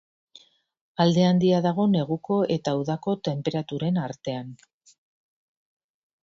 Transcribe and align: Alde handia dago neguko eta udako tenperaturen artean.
Alde 1.03 1.25
handia 1.25 1.59
dago 1.65 1.85
neguko 1.91 2.37
eta 2.55 2.73
udako 2.79 3.13
tenperaturen 3.29 4.01
artean. 4.07 4.51